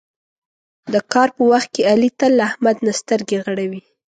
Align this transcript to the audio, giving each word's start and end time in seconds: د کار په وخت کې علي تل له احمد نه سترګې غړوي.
د 0.93 0.95
کار 1.13 1.29
په 1.37 1.43
وخت 1.51 1.69
کې 1.75 1.81
علي 1.91 2.09
تل 2.19 2.31
له 2.39 2.43
احمد 2.49 2.77
نه 2.85 2.93
سترګې 2.99 3.37
غړوي. 3.45 3.81